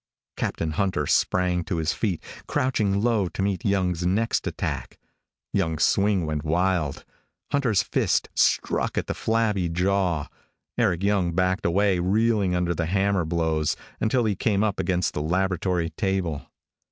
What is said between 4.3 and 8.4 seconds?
attack. Young's swing went wild. Hunter's fist